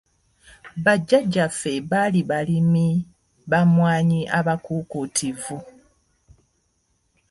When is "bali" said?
1.89-2.21